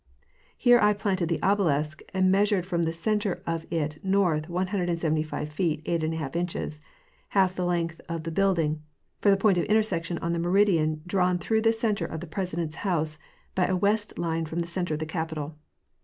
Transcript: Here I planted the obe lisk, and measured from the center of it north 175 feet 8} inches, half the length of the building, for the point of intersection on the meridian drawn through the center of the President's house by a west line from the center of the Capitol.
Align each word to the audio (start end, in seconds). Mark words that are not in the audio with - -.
Here 0.57 0.79
I 0.79 0.93
planted 0.93 1.29
the 1.29 1.37
obe 1.43 1.59
lisk, 1.59 2.01
and 2.11 2.31
measured 2.31 2.65
from 2.65 2.81
the 2.81 2.91
center 2.91 3.43
of 3.45 3.67
it 3.71 4.03
north 4.03 4.49
175 4.49 5.49
feet 5.53 5.83
8} 5.85 6.03
inches, 6.35 6.81
half 7.29 7.53
the 7.53 7.65
length 7.65 8.01
of 8.09 8.23
the 8.23 8.31
building, 8.31 8.81
for 9.19 9.29
the 9.29 9.37
point 9.37 9.59
of 9.59 9.65
intersection 9.65 10.17
on 10.17 10.33
the 10.33 10.39
meridian 10.39 11.03
drawn 11.05 11.37
through 11.37 11.61
the 11.61 11.71
center 11.71 12.07
of 12.07 12.19
the 12.19 12.25
President's 12.25 12.77
house 12.77 13.19
by 13.53 13.67
a 13.67 13.77
west 13.77 14.17
line 14.17 14.47
from 14.47 14.61
the 14.61 14.67
center 14.67 14.95
of 14.95 14.99
the 14.99 15.05
Capitol. 15.05 15.55